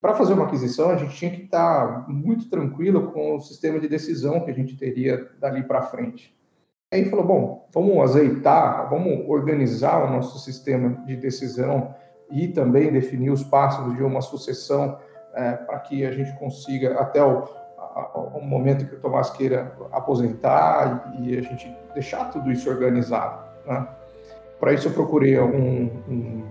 [0.00, 3.88] Para fazer uma aquisição, a gente tinha que estar muito tranquilo com o sistema de
[3.88, 6.34] decisão que a gente teria dali para frente.
[6.92, 11.94] Aí falou, bom, vamos azeitar, vamos organizar o nosso sistema de decisão
[12.30, 14.98] e também definir os passos de uma sucessão
[15.34, 17.48] é, para que a gente consiga, até o,
[18.14, 23.44] o, momento que o Tomás queira aposentar e, a gente deixar tudo isso organizado.
[23.66, 23.86] Né?
[24.58, 26.44] Para isso eu procurei um, um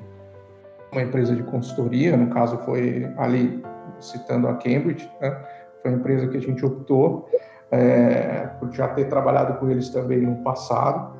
[0.91, 3.63] uma empresa de consultoria, no caso foi ali
[3.99, 5.41] citando a Cambridge, né?
[5.81, 7.29] foi a empresa que a gente optou
[7.71, 11.15] é, por já ter trabalhado com eles também no passado.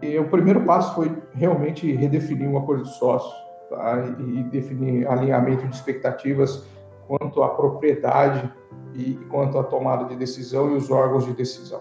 [0.00, 3.32] E o primeiro passo foi realmente redefinir um acordo de sócio
[3.68, 4.04] tá?
[4.18, 6.64] e definir alinhamento de expectativas
[7.08, 8.52] quanto à propriedade
[8.94, 11.80] e quanto à tomada de decisão e os órgãos de decisão.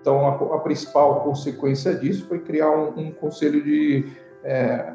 [0.00, 4.92] Então, a, a principal consequência disso foi criar um, um conselho de é,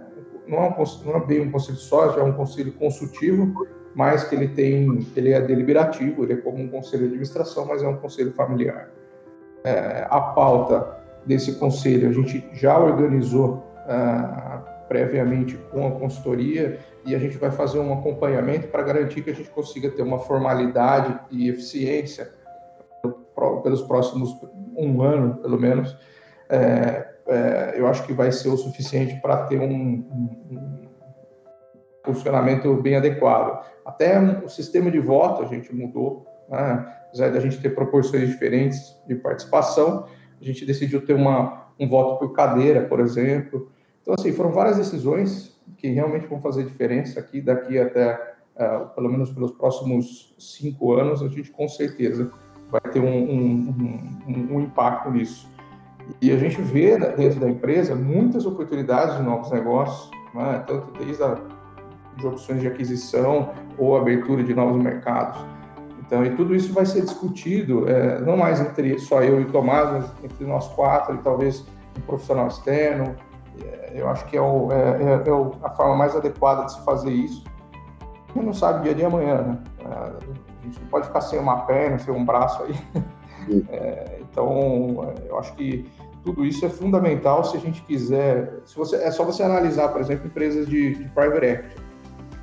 [0.47, 4.35] não é, um, não é bem um conselho sócio, é um conselho consultivo, mas que
[4.35, 7.97] ele tem, ele é deliberativo, ele é como um conselho de administração, mas é um
[7.97, 8.89] conselho familiar.
[9.63, 14.52] É, a pauta desse conselho a gente já organizou é,
[14.87, 19.35] previamente com a consultoria e a gente vai fazer um acompanhamento para garantir que a
[19.35, 22.31] gente consiga ter uma formalidade e eficiência
[23.63, 24.35] pelos próximos
[24.75, 25.95] um ano, pelo menos,
[26.49, 30.05] é, é, eu acho que vai ser o suficiente para ter um,
[30.51, 30.89] um,
[32.05, 33.65] funcionamento bem adequado.
[33.85, 36.85] Até o sistema de voto a gente mudou, né?
[37.07, 40.05] apesar da gente ter proporções diferentes de participação,
[40.41, 43.71] a gente decidiu ter uma, um voto por cadeira, por exemplo.
[44.03, 49.09] Então, assim, foram várias decisões que realmente vão fazer diferença aqui, daqui até, uh, pelo
[49.09, 52.29] menos pelos próximos cinco anos, a gente com certeza
[52.69, 55.49] vai ter um, um, um impacto nisso.
[56.21, 60.61] E a gente vê dentro da empresa muitas oportunidades de novos negócios, né?
[60.67, 61.39] tanto desde a,
[62.17, 65.39] de opções de aquisição ou abertura de novos mercados.
[66.05, 69.51] Então, e tudo isso vai ser discutido, é, não mais entre só eu e o
[69.51, 71.65] Tomás, mas entre nós quatro e talvez
[71.97, 73.15] um profissional externo.
[73.61, 76.81] É, eu acho que é, o, é, é, é a forma mais adequada de se
[76.83, 77.43] fazer isso.
[78.01, 79.57] A gente não sabe o dia de amanhã, né?
[79.79, 82.75] É, a gente não pode ficar sem uma perna, sem um braço aí.
[83.69, 85.85] É, então, eu acho que
[86.23, 88.61] tudo isso é fundamental se a gente quiser.
[88.63, 91.75] Se você, é só você analisar, por exemplo, empresas de, de private equity.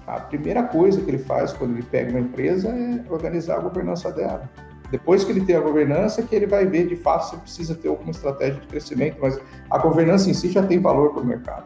[0.07, 4.13] A primeira coisa que ele faz quando ele pega uma empresa é organizar a governança
[4.13, 4.51] dela.
[4.91, 7.89] Depois que ele tem a governança, que ele vai ver de fato se precisa ter
[7.89, 11.65] alguma estratégia de crescimento, mas a governança em si já tem valor para o mercado.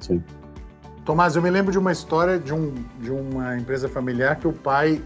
[0.00, 0.22] Sim.
[1.04, 4.52] Tomás, eu me lembro de uma história de, um, de uma empresa familiar que o
[4.52, 5.00] pai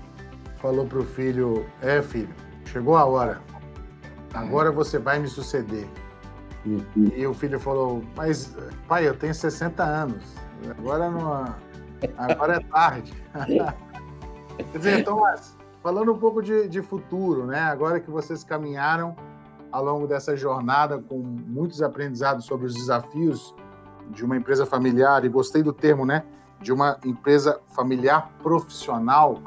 [0.57, 3.41] falou para o filho: É, filho, chegou a hora.
[4.35, 5.87] Agora você vai me suceder.
[6.65, 7.13] Uhum.
[7.15, 8.57] E o filho falou: Mas,
[8.89, 10.25] pai, eu tenho 60 anos.
[10.71, 11.55] Agora não.
[12.17, 13.13] Agora é tarde.
[14.73, 17.61] Quer dizer, Tomás, falando um pouco de, de futuro, né?
[17.61, 19.17] Agora que vocês caminharam
[19.73, 23.55] ao longo dessa jornada com muitos aprendizados sobre os desafios
[24.11, 26.25] de uma empresa familiar, e gostei do termo, né?
[26.61, 29.39] De uma empresa familiar profissional.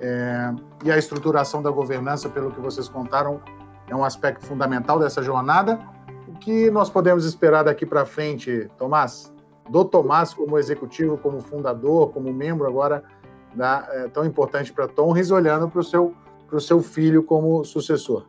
[0.00, 0.52] É,
[0.84, 3.40] e a estruturação da governança, pelo que vocês contaram,
[3.86, 5.78] é um aspecto fundamental dessa jornada.
[6.26, 9.32] O que nós podemos esperar daqui para frente, Tomás?
[9.70, 13.04] Do Tomás como executivo, como fundador, como membro agora
[13.54, 16.14] da, é, tão importante para Tonres, olhando para o seu,
[16.60, 18.26] seu filho como sucessor.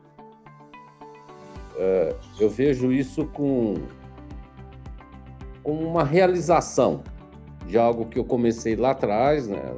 [1.76, 3.74] É, eu vejo isso com,
[5.62, 7.02] com uma realização
[7.66, 9.74] de algo que eu comecei lá atrás, né,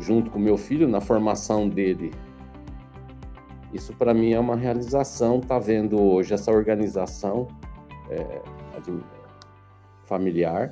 [0.00, 2.12] junto com meu filho, na formação dele.
[3.72, 7.48] Isso para mim é uma realização, tá vendo hoje essa organização
[8.10, 8.42] é,
[10.04, 10.70] familiar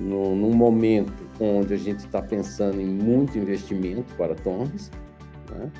[0.00, 4.90] no, num momento onde a gente está pensando em muito investimento para Torres,
[5.50, 5.70] né?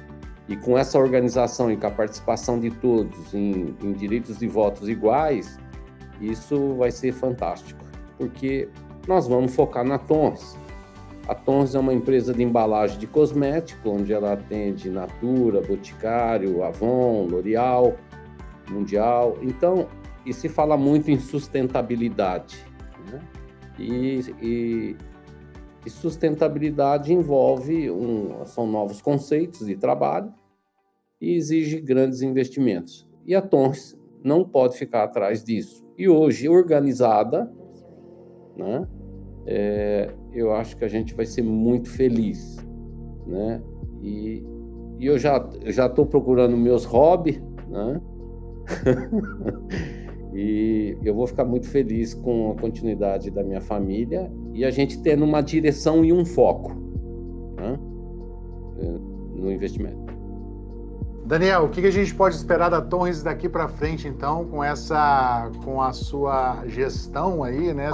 [0.48, 4.88] E com essa organização e com a participação de todos em, em direitos de votos
[4.88, 5.58] iguais,
[6.20, 7.84] isso vai ser fantástico,
[8.16, 8.68] porque
[9.08, 10.56] nós vamos focar na Tons.
[11.28, 17.26] A Tons é uma empresa de embalagem de cosmético, onde ela atende Natura, Boticário, Avon,
[17.28, 17.96] L'Oreal,
[18.70, 19.36] Mundial.
[19.42, 19.88] Então,
[20.24, 22.64] e se fala muito em sustentabilidade.
[23.10, 23.20] Né?
[23.78, 24.96] E, e,
[25.84, 30.32] e sustentabilidade envolve um, são novos conceitos de trabalho
[31.20, 33.06] e exige grandes investimentos.
[33.26, 35.84] E a Tons não pode ficar atrás disso.
[35.96, 37.50] E hoje, organizada,
[38.56, 38.86] né,
[39.46, 42.56] é, eu acho que a gente vai ser muito feliz.
[43.26, 43.62] Né?
[44.02, 44.44] E,
[44.98, 48.00] e eu já estou procurando meus hobbies, né?
[50.38, 55.00] E eu vou ficar muito feliz com a continuidade da minha família e a gente
[55.00, 56.74] tendo uma direção e um foco
[57.56, 57.78] né,
[59.34, 60.14] no investimento.
[61.24, 65.50] Daniel, o que a gente pode esperar da Torres daqui para frente, então, com essa,
[65.64, 67.88] com a sua gestão aí, né,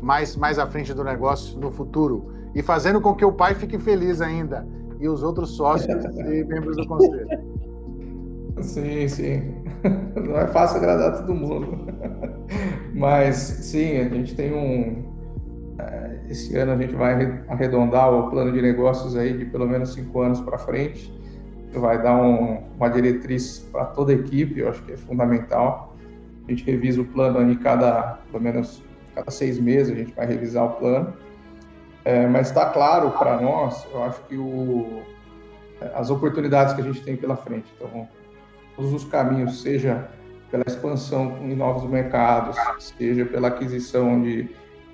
[0.00, 3.80] mais mais à frente do negócio no futuro e fazendo com que o pai fique
[3.80, 4.64] feliz ainda
[5.00, 7.59] e os outros sócios e membros do conselho.
[8.60, 9.64] Sim, sim.
[10.14, 11.86] Não é fácil agradar todo mundo.
[12.94, 15.10] Mas, sim, a gente tem um.
[15.78, 19.94] É, esse ano a gente vai arredondar o plano de negócios aí de pelo menos
[19.94, 21.12] cinco anos para frente.
[21.72, 25.96] Vai dar um, uma diretriz para toda a equipe, eu acho que é fundamental.
[26.46, 28.82] A gente revisa o plano em cada, pelo menos,
[29.14, 31.14] cada seis meses a gente vai revisar o plano.
[32.04, 35.02] É, mas está claro para nós, eu acho que o,
[35.94, 37.72] as oportunidades que a gente tem pela frente.
[37.76, 38.08] Então,
[38.80, 40.08] todos os caminhos, seja
[40.50, 44.44] pela expansão em novos mercados, seja pela aquisição de,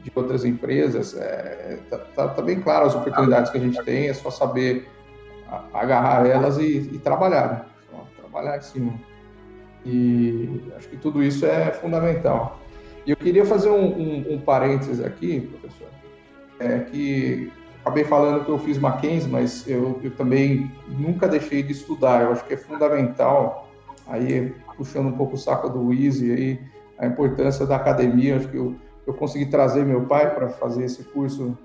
[0.03, 3.81] de outras empresas, está é, tá, tá, tá bem claro as oportunidades que a gente
[3.85, 4.89] tem, é só saber
[5.73, 7.49] agarrar elas e, e trabalhar,
[7.93, 8.01] né?
[8.17, 8.93] trabalhar em cima.
[9.85, 12.61] E acho que tudo isso é fundamental.
[13.07, 15.87] E eu queria fazer um, um, um parênteses aqui, professor,
[16.59, 17.53] é que
[17.85, 22.23] acabei falando que eu fiz Mackenzie, mas eu, eu também nunca deixei de estudar.
[22.23, 23.66] Eu acho que é fundamental
[24.07, 26.61] aí puxando um pouco o saco do Easy aí,
[26.99, 28.75] a importância da academia, acho que eu,
[29.07, 31.57] eu consegui trazer meu pai para fazer esse curso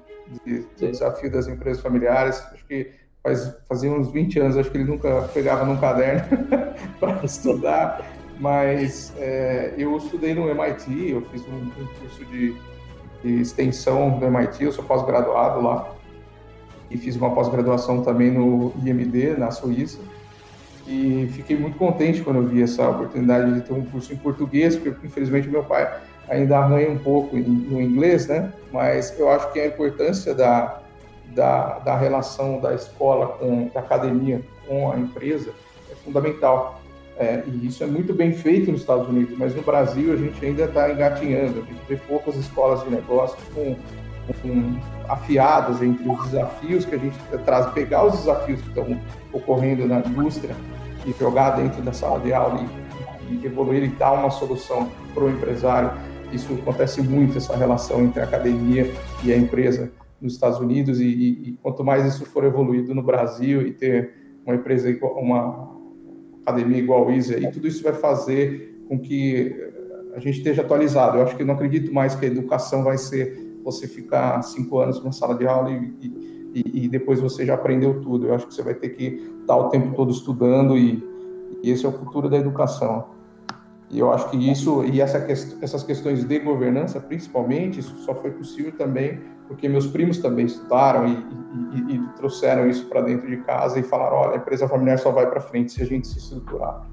[0.45, 2.91] de, de, desafio das empresas familiares, acho que
[3.23, 6.23] faz, fazia uns 20 anos, acho que ele nunca pegava num caderno
[6.99, 8.01] para estudar,
[8.39, 12.55] mas é, eu estudei no MIT, eu fiz um, um curso de,
[13.23, 15.95] de extensão do MIT, eu sou pós-graduado lá,
[16.89, 19.99] e fiz uma pós-graduação também no IMD, na Suíça,
[20.87, 24.75] e fiquei muito contente quando eu vi essa oportunidade de ter um curso em português,
[24.75, 25.91] porque infelizmente meu pai
[26.29, 28.51] ainda arranha um pouco no inglês, né?
[28.71, 30.81] Mas eu acho que a importância da,
[31.27, 35.51] da, da relação da escola com da academia com a empresa
[35.91, 36.81] é fundamental.
[37.17, 40.43] É, e isso é muito bem feito nos Estados Unidos, mas no Brasil a gente
[40.43, 41.59] ainda está engatinhando.
[41.59, 43.75] A gente vê poucas escolas de negócios com,
[45.07, 48.97] afiadas entre os desafios que a gente traz, pegar os desafios que estão
[49.33, 50.55] ocorrendo na indústria
[51.05, 52.65] e jogar dentro da sala de aula
[53.29, 55.91] e, e evoluir e dar uma solução para o empresário.
[56.31, 58.91] Isso acontece muito, essa relação entre a academia
[59.23, 59.91] e a empresa
[60.21, 64.13] nos Estados Unidos e, e, quanto mais isso for evoluído no Brasil e ter
[64.45, 65.71] uma empresa uma
[66.43, 69.71] academia igual a e tudo isso vai fazer com que
[70.13, 71.17] a gente esteja atualizado.
[71.17, 74.99] Eu acho que não acredito mais que a educação vai ser você ficar cinco anos
[74.99, 75.93] numa sala de aula e,
[76.53, 78.27] e, e, depois você já aprendeu tudo.
[78.27, 81.03] Eu acho que você vai ter que estar o tempo todo estudando e,
[81.63, 83.05] e esse é o futuro da educação.
[83.89, 85.17] E eu acho que isso e essa,
[85.61, 89.19] essas questões de governança, principalmente, isso só foi possível também
[89.51, 91.11] porque meus primos também estudaram e,
[91.73, 95.11] e, e trouxeram isso para dentro de casa e falaram: olha, a empresa familiar só
[95.11, 96.87] vai para frente se a gente se estruturar.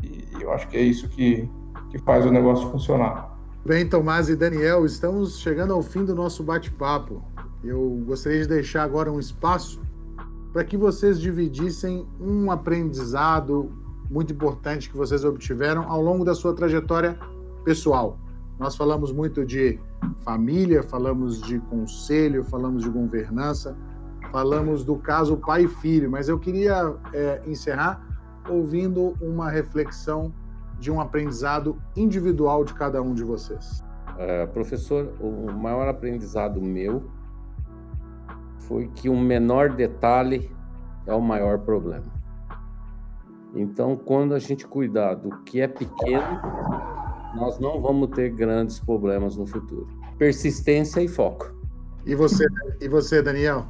[0.00, 1.50] E eu acho que é isso que,
[1.90, 3.36] que faz o negócio funcionar.
[3.68, 7.22] Bem, Tomás e Daniel, estamos chegando ao fim do nosso bate-papo.
[7.62, 9.82] Eu gostaria de deixar agora um espaço
[10.54, 13.70] para que vocês dividissem um aprendizado
[14.08, 17.18] muito importante que vocês obtiveram ao longo da sua trajetória
[17.62, 18.18] pessoal.
[18.58, 19.78] Nós falamos muito de
[20.20, 23.76] família, falamos de conselho, falamos de governança,
[24.32, 28.02] falamos do caso pai e filho, mas eu queria é, encerrar
[28.48, 30.32] ouvindo uma reflexão
[30.78, 33.82] de um aprendizado individual de cada um de vocês.
[34.16, 37.04] É, professor, o maior aprendizado meu
[38.60, 40.50] foi que um menor detalhe
[41.06, 42.18] é o maior problema.
[43.54, 46.40] Então, quando a gente cuidar do que é pequeno,
[47.34, 49.86] nós não vamos ter grandes problemas no futuro.
[50.18, 51.54] Persistência e foco.
[52.04, 52.44] E você,
[52.80, 53.66] e você Daniel?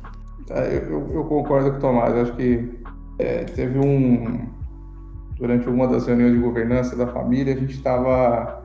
[0.51, 2.15] É, eu, eu concordo com o Tomás.
[2.15, 2.81] Acho que
[3.19, 4.58] é, teve um.
[5.39, 8.63] Durante uma das reuniões de governança da família, a gente estava.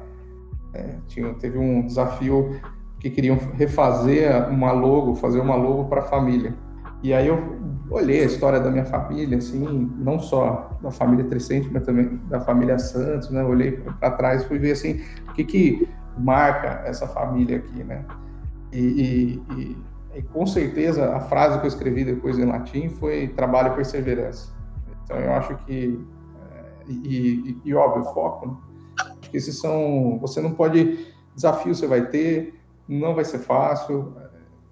[0.74, 0.96] É,
[1.40, 2.60] teve um desafio
[3.00, 6.56] que queriam refazer uma logo, fazer uma logo para a família.
[7.04, 7.38] E aí eu
[7.92, 12.40] olhei a história da minha família, assim, não só da família Trecente, mas também da
[12.40, 13.44] família Santos, né?
[13.44, 18.06] Olhei para trás e fui ver, assim, o que que marca essa família aqui, né?
[18.72, 19.78] E, e, e,
[20.16, 24.52] e, com certeza a frase que eu escrevi depois em latim foi trabalho e perseverança.
[25.04, 26.00] Então eu acho que
[26.88, 28.48] é, e, e, óbvio foco.
[28.48, 28.56] Né?
[29.20, 30.18] Acho que esses são.
[30.20, 34.16] Você não pode desafio você vai ter, não vai ser fácil.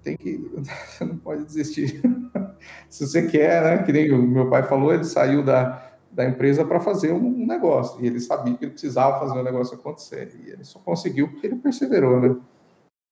[0.03, 0.38] Tem que
[0.88, 2.01] você não pode desistir.
[2.89, 3.84] Se você quer, né?
[3.84, 8.03] Que nem o meu pai falou, ele saiu da da empresa para fazer um negócio.
[8.03, 10.38] E ele sabia que ele precisava fazer o um negócio acontecer.
[10.43, 12.36] E ele só conseguiu porque ele perseverou, né?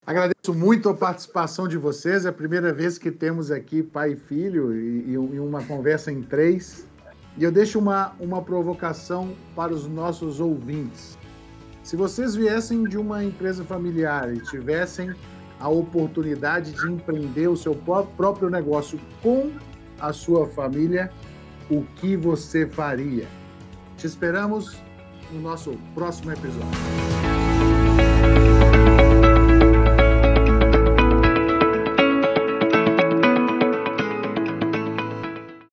[0.06, 2.26] Agradeço muito a participação de vocês.
[2.26, 6.22] É a primeira vez que temos aqui pai e filho e, e uma conversa em
[6.22, 6.86] três.
[7.38, 11.18] E eu deixo uma, uma provocação para os nossos ouvintes.
[11.84, 15.14] Se vocês viessem de uma empresa familiar e tivessem
[15.60, 17.76] a oportunidade de empreender o seu
[18.16, 19.52] próprio negócio com
[20.00, 21.12] a sua família,
[21.70, 23.28] o que você faria?
[23.98, 24.78] Te esperamos
[25.32, 27.29] no nosso próximo episódio.